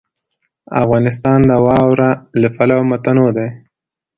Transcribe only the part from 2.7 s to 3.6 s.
متنوع دی.